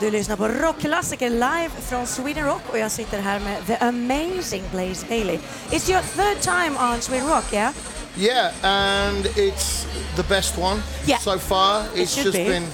[0.00, 4.62] Du lyssnar på rockklassiker live från Sweden Rock och jag sitter här med the amazing
[4.72, 5.38] Blaze Bayley.
[5.70, 7.72] It's your third time on Sweden Rock, yeah?
[8.18, 9.86] Yeah, and it's
[10.16, 11.20] the best one Yeah.
[11.20, 11.82] so far.
[11.94, 12.44] It's should just be.
[12.44, 12.66] been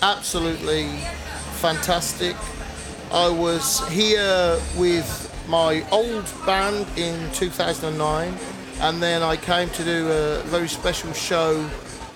[0.00, 0.88] absolutely
[1.60, 2.36] fantastic.
[3.12, 8.34] I was here with my old band in 2009,
[8.80, 11.64] and then I came to do a very special show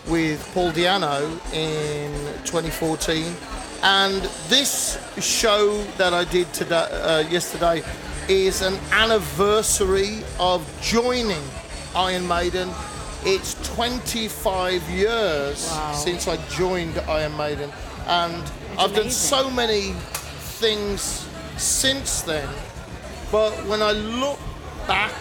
[0.08, 1.20] with Paul Di'Anno
[1.52, 2.10] in
[2.44, 3.24] 2014.
[3.82, 7.82] And this show that I did today, uh, yesterday
[8.28, 11.42] is an anniversary of joining
[11.96, 12.68] Iron Maiden.
[13.24, 15.92] It's 25 years Wow.
[15.94, 17.72] since I joined Iron Maiden,
[18.06, 18.42] and
[18.78, 19.92] I've done so many
[20.60, 22.48] things since then.
[23.32, 24.38] But when I look
[24.86, 25.12] back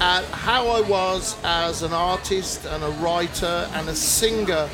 [0.00, 4.68] at how I was as an artist and a writer and a singer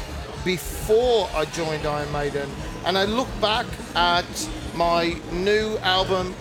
[0.44, 2.48] before I joined Iron Maiden,
[2.86, 6.34] and I look back at my new album,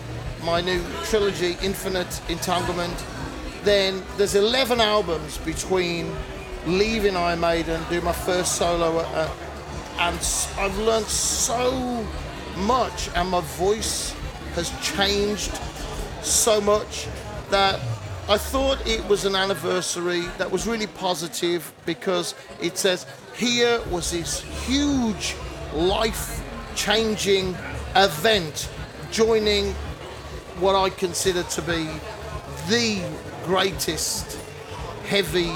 [0.44, 3.04] my new trilogy, Infinite Entanglement,
[3.64, 6.14] then there's 11 albums between
[6.68, 9.30] leaving Iron Maiden, do my first solo, uh,
[9.98, 10.20] and
[10.60, 12.06] I've learned so
[12.58, 14.14] much, and my voice
[14.54, 15.60] has changed
[16.22, 17.08] so much
[17.50, 17.80] that
[18.30, 24.12] I thought it was an anniversary that was really positive because it says here was
[24.12, 25.36] this huge
[25.76, 26.42] life
[26.76, 27.56] changing
[27.96, 28.70] event
[29.12, 29.74] joining
[30.60, 31.88] what I consider to be
[32.68, 33.02] the
[33.46, 34.40] greatest
[35.06, 35.52] heavy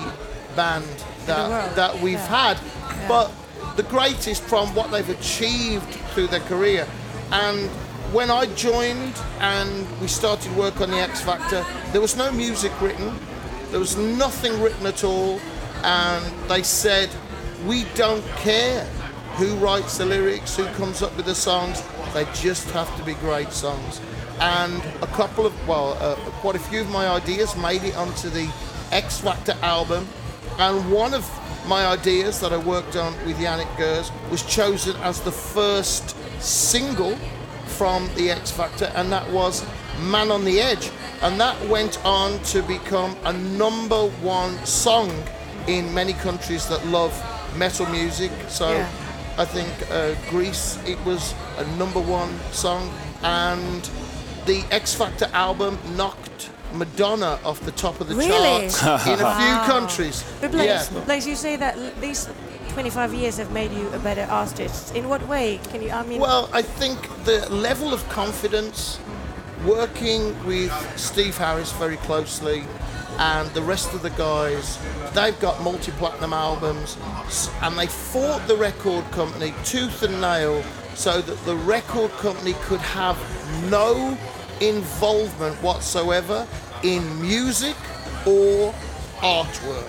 [0.55, 0.85] band
[1.25, 2.53] that, that we've yeah.
[2.55, 3.31] had, but
[3.75, 6.87] the greatest from what they've achieved through their career.
[7.31, 7.69] And
[8.13, 12.71] when I joined and we started work on the X Factor, there was no music
[12.81, 13.13] written,
[13.71, 15.39] there was nothing written at all,
[15.83, 17.09] and they said,
[17.65, 18.87] We don't care
[19.39, 21.81] who writes the lyrics, who comes up with the songs,
[22.13, 24.01] they just have to be great songs.
[24.39, 28.29] And a couple of, well, uh, quite a few of my ideas made it onto
[28.29, 28.51] the
[28.91, 30.07] X Factor album,
[30.57, 31.25] and one of
[31.67, 37.15] my ideas that I worked on with Janick Gers was chosen as the first single
[37.65, 39.65] from the X Factor, and that was
[40.01, 40.89] Man on the Edge.
[41.21, 45.11] And that went on to become a number one song
[45.67, 47.13] in many countries that love
[47.57, 48.31] metal music.
[48.47, 48.87] So Yeah.
[49.39, 52.91] I think uh, Greece, it was a number one song,
[53.23, 53.89] and
[54.45, 58.67] the X Factor album knocked Madonna off the top of the Really?
[58.69, 59.39] charts in a Wow.
[59.39, 60.25] few countries.
[60.41, 60.99] But Blaze, Yeah.
[61.05, 62.27] Blaze, you say that these
[62.73, 64.93] 25 years have made you a better artist.
[64.93, 65.59] In what way?
[65.71, 68.99] Can you, I mean, Well, I think the level of confidence,
[69.65, 72.63] working with Steve Harris very closely,
[73.19, 74.79] and the rest of the guys,
[75.13, 76.97] they've got multi-platinum albums,
[77.61, 80.63] and they fought the record company tooth and nail
[80.95, 83.17] so that the record company could have
[83.69, 84.17] no
[84.61, 86.47] involvement whatsoever
[86.83, 87.75] in music
[88.25, 88.73] or
[89.19, 89.87] artwork.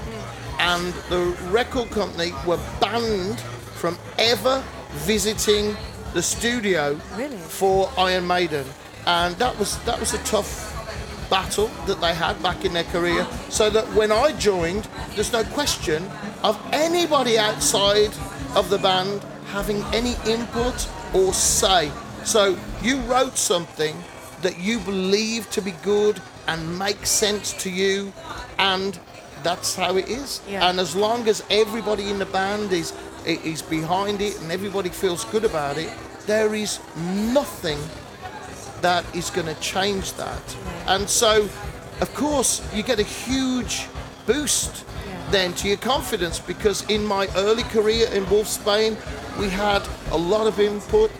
[0.59, 5.77] And the record company were banned from ever visiting
[6.15, 7.37] the studio Really?
[7.37, 8.67] for Iron Maiden,
[9.07, 10.70] and that was that was a tough
[11.31, 13.27] battle that they had back in their career.
[13.49, 16.05] So that when I joined, there's no question
[16.43, 18.13] of anybody outside
[18.57, 21.91] of the band having any input or say.
[22.25, 23.97] So you wrote something
[24.43, 28.13] that you believe to be good and makes sense to you,
[28.59, 28.99] and
[29.43, 30.41] that's how it is.
[30.49, 30.69] Yeah.
[30.69, 32.93] And as long as everybody in the band is
[33.27, 35.93] is behind it and everybody feels good about it,
[36.27, 37.79] there is nothing
[38.83, 40.57] that is going to change that.
[40.87, 41.49] And so,
[42.01, 43.87] of course, you get a huge
[44.27, 44.85] boost
[45.31, 48.97] then to your confidence because in my early career in Wolfsbane,
[49.39, 51.11] we had a lot of input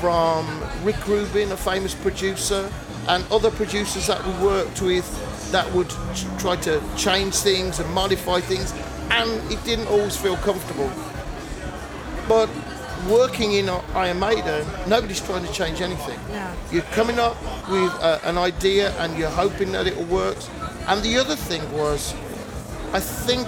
[0.00, 2.70] from Rick Rubin, a famous producer,
[3.08, 5.06] and other producers that we worked with
[5.52, 5.90] that would
[6.38, 8.72] try to change things and modify things,
[9.10, 10.90] and it didn't always feel comfortable.
[12.28, 12.50] But
[13.10, 14.20] working in Iron
[14.88, 16.18] nobody's trying to change anything.
[16.32, 16.52] No.
[16.70, 17.36] You're coming up
[17.68, 20.36] with uh, an idea and you're hoping that it will work.
[20.88, 22.14] And the other thing was,
[22.92, 23.46] I think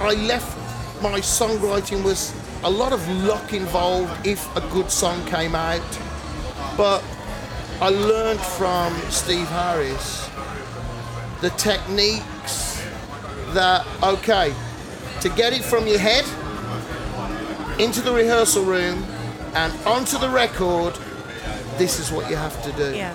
[0.00, 0.56] I left
[1.02, 5.82] my songwriting was a lot of luck involved if a good song came out.
[6.76, 7.02] But
[7.80, 10.28] I learned from Steve Harris
[11.40, 12.82] the techniques
[13.52, 14.54] that, okay,
[15.20, 16.24] to get it from your head
[17.78, 19.04] into the rehearsal room
[19.54, 20.94] and onto the record,
[21.78, 23.14] this is what you have to do yeah.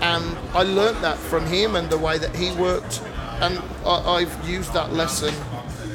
[0.00, 3.02] and I learnt that from him and the way that he worked,
[3.40, 5.34] and I, I've used that lesson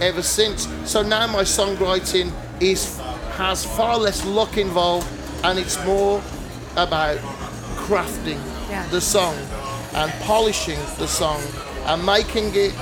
[0.01, 0.67] ever since.
[0.89, 2.31] So now my songwriting
[2.61, 2.99] is
[3.37, 5.07] has far less luck involved
[5.43, 6.21] and it's more
[6.77, 7.17] about
[7.75, 8.39] crafting
[8.69, 8.85] Yeah.
[8.89, 9.35] the song
[9.93, 11.41] and polishing the song
[11.85, 12.73] and making it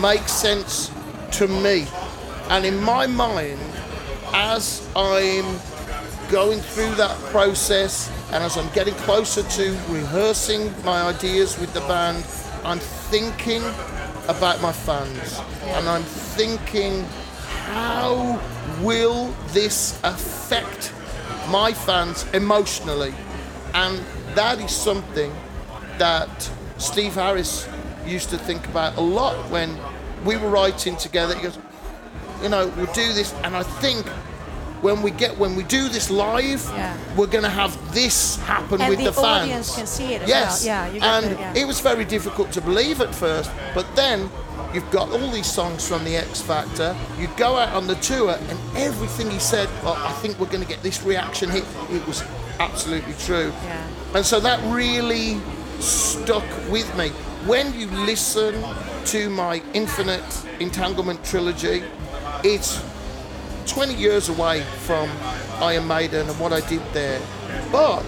[0.00, 0.90] make sense
[1.32, 1.86] to me.
[2.48, 3.60] And in my mind,
[4.34, 5.44] as I'm
[6.28, 11.80] going through that process and as I'm getting closer to rehearsing my ideas with the
[11.80, 12.24] band,
[12.64, 13.62] I'm thinking
[14.26, 17.04] about my fans and I'm thinking
[17.66, 18.40] how
[18.82, 20.92] will this affect
[21.48, 23.14] my fans emotionally?
[23.72, 24.02] And
[24.34, 25.32] that is something
[25.98, 27.68] that Steve Harris
[28.04, 29.78] used to think about a lot when
[30.24, 31.36] we were writing together.
[31.36, 31.58] He goes,
[32.42, 34.04] you know, we'll do this, and I think
[34.84, 36.94] when we get when we do this live, Yeah.
[37.16, 39.42] we're going to have this happen And with the the, fans.
[39.42, 40.66] audience can see it as yes.
[40.66, 40.86] well.
[40.86, 41.60] Yeah, you and yeah.
[41.62, 44.30] it was very difficult to believe at first, but then
[44.74, 46.94] you've got all these songs from the X Factor.
[47.18, 50.66] You go out on the tour, and everything he said, well, I think we're going
[50.68, 51.64] to get this reaction hit.
[51.90, 52.22] It was
[52.60, 53.52] absolutely true.
[53.64, 53.86] Yeah.
[54.16, 55.40] And so that really
[55.80, 57.08] stuck with me.
[57.48, 58.54] When you listen
[59.06, 60.28] to my Infinite
[60.60, 61.82] Entanglement trilogy,
[62.42, 62.82] it's
[63.66, 65.08] 20 years away from
[65.60, 67.20] Iron Maiden and what I did there.
[67.70, 68.02] But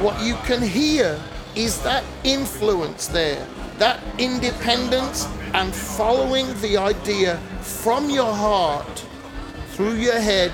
[0.00, 1.20] what you can hear
[1.54, 3.46] is that influence there,
[3.78, 9.06] that independence and following the idea from your heart
[9.72, 10.52] through your head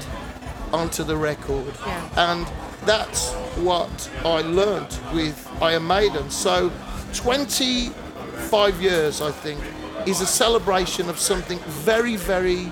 [0.73, 1.73] onto the record.
[1.87, 2.33] Yeah.
[2.33, 2.47] And
[2.85, 6.31] that's what I learned with Iron Maiden.
[6.31, 6.71] So
[7.15, 9.61] 25 years, I think,
[10.07, 12.71] is a celebration of something very, very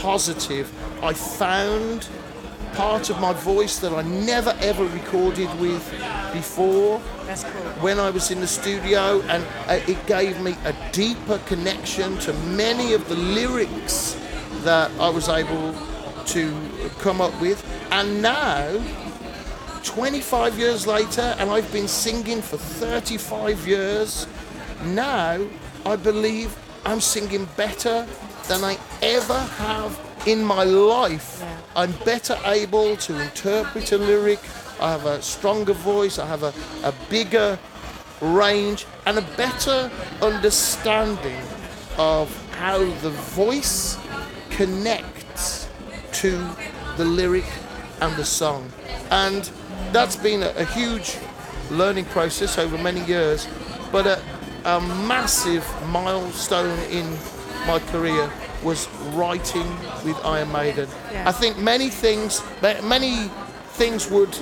[0.00, 0.72] positive.
[1.02, 2.08] I found
[2.74, 5.84] part of my voice that I never ever recorded with
[6.32, 7.62] before That's cool.
[7.82, 12.32] when I was in the studio, and uh, it gave me a deeper connection to
[12.32, 14.20] many of the lyrics
[14.62, 15.74] that I was able
[16.26, 16.70] to
[17.00, 17.64] come up with.
[17.90, 18.82] And now,
[19.84, 24.26] 25 years later, and I've been singing for 35 years,
[24.84, 25.44] now
[25.86, 28.06] I believe I'm singing better
[28.48, 31.38] than I ever have in my life.
[31.40, 31.58] Yeah.
[31.74, 34.40] I'm better able to interpret a lyric.
[34.78, 36.18] I have a stronger voice.
[36.18, 36.52] I have a,
[36.84, 37.58] a bigger
[38.20, 39.90] range and a better
[40.20, 41.40] understanding
[41.96, 43.96] of how the voice
[44.50, 45.68] connects
[46.12, 46.46] to
[46.98, 47.46] the lyric
[48.02, 48.70] and the song.
[49.10, 49.50] And
[49.92, 51.16] that's been a, a huge
[51.70, 53.48] learning process over many years,
[53.90, 54.20] but a,
[54.64, 57.16] a massive milestone in
[57.68, 58.30] my career
[58.64, 59.68] was writing
[60.02, 60.88] with Iron Maiden.
[61.12, 61.28] Yeah.
[61.28, 63.28] I think many things, many
[63.72, 64.36] things would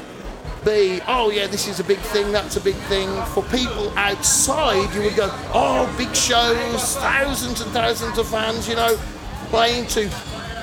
[0.65, 3.09] be, oh yeah, this is a big thing, that's a big thing.
[3.35, 8.77] For people outside, you would go, oh, big shows, thousands and thousands of fans, you
[8.77, 8.97] know,
[9.51, 10.09] playing to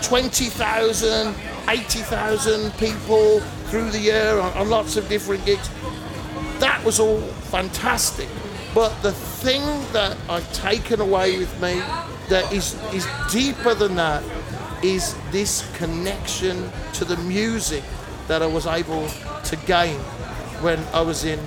[0.01, 1.35] 20,000,
[1.69, 5.69] 80,000 people through the year on, on lots of different gigs.
[6.59, 7.19] That was all
[7.51, 8.29] fantastic.
[8.73, 9.61] But the thing
[9.93, 11.81] that I've taken away with me
[12.29, 14.23] that is, is deeper than that
[14.83, 17.83] is this connection to the music
[18.27, 19.99] that I was able to gain
[20.61, 21.39] when I was in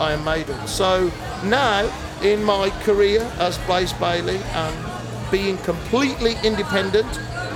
[0.00, 0.66] Iron Maiden.
[0.66, 1.10] So
[1.44, 1.90] now
[2.22, 7.08] in my career as Blaze Bayley and being completely independent,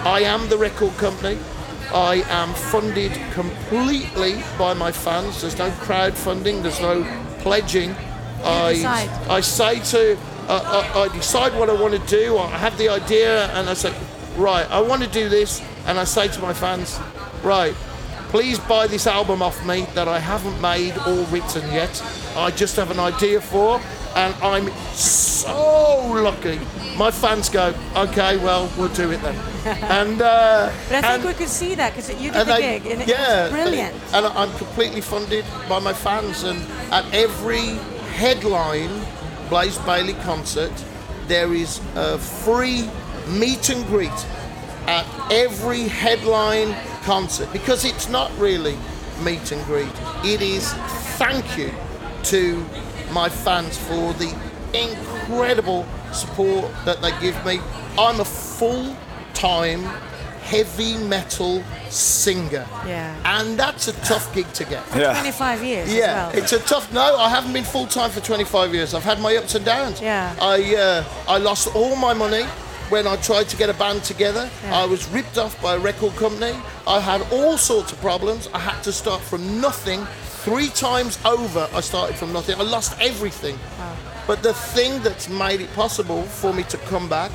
[0.05, 1.39] I am the record company.
[1.93, 5.43] I am funded completely by my fans.
[5.43, 6.63] There's no crowdfunding.
[6.63, 7.05] There's no
[7.41, 7.95] pledging.
[8.45, 9.09] I decide.
[9.31, 10.19] I say to
[10.49, 12.37] uh, I, I decide what I want to do.
[12.37, 13.95] I have the idea, and I say,
[14.37, 16.99] right, I want to do this, and I say to my fans,
[17.45, 17.73] right,
[18.31, 22.03] please buy this album off me that I haven't made or written yet.
[22.37, 23.81] I just have an idea for,
[24.17, 26.59] and I'm so lucky.
[26.97, 29.37] My fans go, okay, well, we'll do it then.
[29.85, 32.61] and uh, But I think and- we could see that because you did the they-
[32.81, 33.95] gig and it yeah, was brilliant.
[34.13, 36.43] And I'm completely funded by my fans.
[36.43, 36.59] And
[36.93, 37.79] at every
[38.13, 39.05] headline
[39.49, 40.73] Blaze Bayley concert,
[41.27, 42.89] there is a free
[43.29, 44.27] meet and greet
[44.87, 48.77] at every headline concert because it's not really
[49.23, 49.93] meet and greet.
[50.25, 50.73] It is
[51.19, 51.73] thank you
[52.25, 52.65] to
[53.13, 54.35] my fans for the
[54.73, 57.61] incredible support that they give me.
[57.99, 58.97] I'm a full
[59.35, 59.83] time
[60.51, 62.67] heavy metal singer.
[62.87, 63.15] Yeah.
[63.25, 64.83] And that's a tough gig to get.
[64.97, 65.13] Yeah.
[65.13, 66.43] 25 years Yeah, as well.
[66.43, 66.93] it's a tough.
[66.93, 68.93] No, I haven't been full time for 25 years.
[68.95, 70.01] I've had my ups and downs.
[70.01, 70.35] Yeah.
[70.41, 72.45] I uh, I lost all my money
[72.89, 74.51] when I tried to get a band together.
[74.65, 74.83] Yeah.
[74.83, 76.55] I was ripped off by a record company.
[76.87, 78.49] I had all sorts of problems.
[78.53, 80.05] I had to start from nothing.
[80.45, 82.57] Three times over, I started from nothing.
[82.59, 83.57] I lost everything.
[83.79, 83.97] Wow.
[84.27, 87.31] But the thing that's made it possible for me to come back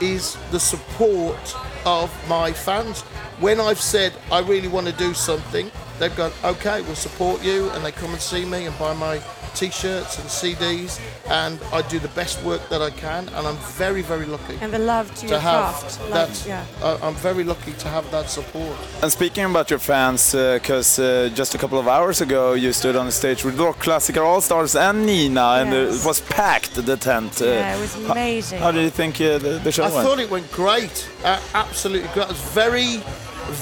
[0.00, 1.38] is the support
[1.84, 3.02] of my fans.
[3.40, 5.70] When I've said I really want to do something,
[6.00, 9.20] they've gone, okay, we'll support you, and they come and see me and buy my
[9.54, 14.00] T-shirts and CDs, and I do the best work that I can, and I'm very,
[14.02, 15.98] very lucky And the love to, to your have craft.
[15.98, 16.10] that.
[16.10, 16.64] Love, yeah.
[16.82, 18.76] uh, I'm very lucky to have that support.
[19.02, 22.96] And speaking about your fans, because uh, just a couple of hours ago you stood
[22.96, 26.74] on the stage with Rock Classical All Stars and Nina, and uh, it was packed
[26.74, 27.42] the tent.
[27.42, 28.60] Uh, Yeah, it was amazing.
[28.60, 29.98] How, did you think uh, the, the show I went?
[29.98, 32.26] I thought it went great, uh, absolutely great.
[32.26, 33.02] I was very,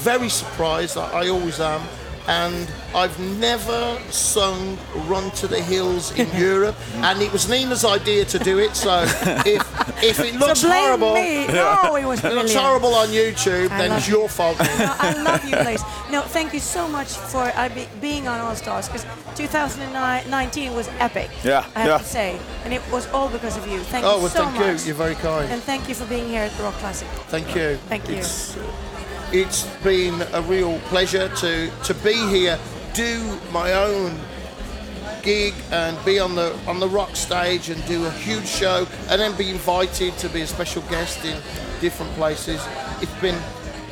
[0.03, 0.97] very surprised.
[0.97, 1.81] I, I always am.
[2.29, 8.23] And I've never sung "Run to the Hills" in Europe, and it was Nina's idea
[8.25, 8.75] to do it.
[8.75, 9.03] So
[9.45, 9.63] if
[10.03, 11.47] if it looks so blame horrible, me.
[11.47, 14.11] No, it was it looks horrible on YouTube, I then it's it.
[14.11, 14.59] your fault.
[14.59, 15.83] No, I love you, Blaze.
[16.09, 19.05] No, thank you so much for uh, be, being on All Stars because
[19.35, 21.29] 2019 was epic.
[21.43, 21.97] Yeah, I have yeah.
[21.99, 23.79] to say, and it was all because of you.
[23.79, 24.81] Thank oh you well, so thank much.
[24.81, 24.87] you.
[24.87, 25.51] You're very kind.
[25.51, 27.07] And thank you for being here at the Rock Classic.
[27.29, 27.77] Thank you.
[27.89, 28.15] Thank you.
[28.15, 28.57] It's,
[29.31, 32.59] it's been a real pleasure to, to be here,
[32.93, 34.19] do my own
[35.21, 39.19] gig and be on the on the rock stage and do a huge show and
[39.19, 41.37] then be invited to be a special guest in
[41.81, 42.65] different places.
[43.01, 43.39] It's been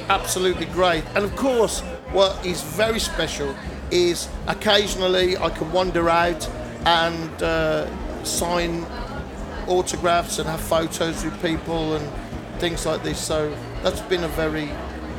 [0.10, 1.04] absolutely great.
[1.16, 3.56] And of course, what is very special
[3.92, 6.48] is occasionally I can wander out
[6.86, 8.86] and uh, sign
[9.68, 12.10] autographs and have photos with people and
[12.60, 13.20] things like this.
[13.20, 14.70] So that's been a very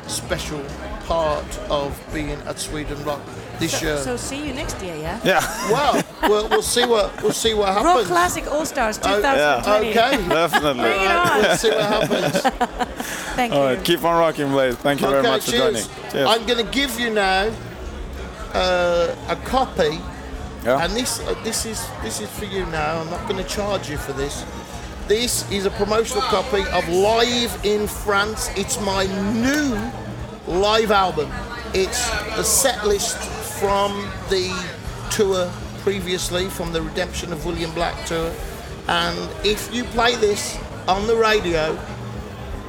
[0.08, 0.62] special
[1.04, 3.20] part of being at Sweden Rock
[3.58, 3.96] this year.
[3.98, 5.20] So see you next year, yeah?
[5.24, 5.40] Yeah,
[5.72, 8.06] well, we'll, we'll see what we'll see what Rock happens.
[8.08, 9.90] Classic All Stars Oh, 2020.
[9.90, 10.28] Okay.
[10.28, 10.82] definitely.
[10.82, 11.40] Bring it on.
[11.42, 12.96] We'll see what happens.
[13.36, 13.76] Thank All you.
[13.76, 14.76] right, keep on rocking, Blaze.
[14.76, 15.84] Thank you very okay, much for joining.
[16.10, 16.28] Cheers.
[16.28, 17.52] I'm going to give you now
[18.54, 19.98] uh, a copy,
[20.64, 20.84] Yeah.
[20.84, 23.00] and this uh, this is this is for you now.
[23.00, 24.44] I'm not going to charge you for this.
[25.08, 28.50] This is a promotional copy of Live in France.
[28.58, 29.74] It's my new
[30.46, 31.32] live album.
[31.72, 33.16] It's the set list
[33.58, 33.92] from
[34.28, 34.52] the
[35.10, 38.30] tour previously, from the Redemption of William Black tour.
[38.86, 41.78] And if you play this on the radio,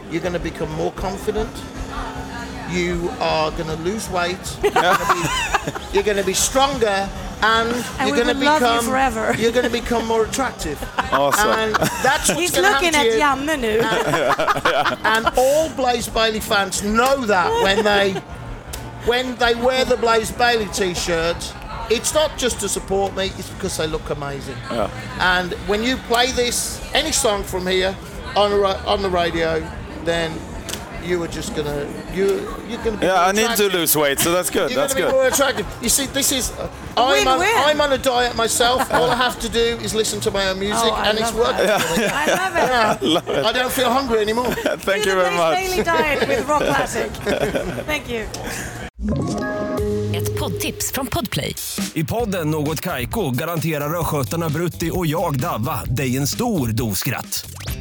[0.09, 1.51] you're going to become more confident.
[2.69, 4.57] You are going to lose weight.
[4.63, 7.09] You're going to be, you're going to be stronger,
[7.41, 9.35] and, And you're going to will love you become forever.
[9.37, 10.81] You're going to become more attractive.
[11.11, 11.49] Awesome.
[11.49, 13.19] And that's what's He's going to looking at to you.
[13.19, 13.79] Janne nu.
[15.05, 18.21] And all Blaze Bayley fans know that when they
[19.05, 21.53] when they wear the Blaze Bayley t-shirt,
[21.89, 24.57] it's not just to support me; it's because they look amazing.
[25.19, 27.95] And when you play this, any song from here
[28.35, 29.67] on the, on the radio,
[30.03, 30.37] then
[31.03, 32.25] you are just gonna you
[32.69, 34.71] you're gonna be yeah, more I need to lose weight, so that's good.
[34.71, 35.11] You're That's be good.
[35.11, 35.65] more attractive.
[35.81, 36.51] You see, this is.
[36.51, 37.41] Uh, I'm, on.
[37.41, 38.91] I'm on a diet myself.
[38.93, 41.65] All I have to do is listen to my own music, Oh, and it's working.
[41.65, 41.71] me.
[42.11, 43.45] I love it.
[43.45, 44.53] I don't feel hungry anymore.
[44.87, 45.55] Thank Do you the very much.
[45.55, 47.11] Bailey diet with Rock Classic.
[47.85, 48.25] Thank you.
[50.15, 51.55] Ett poddtips från Podplay.
[51.93, 57.45] I podden Något Kaiko garanterar östgötarna Brutti och jag, Davva, dig en stor dos skratt.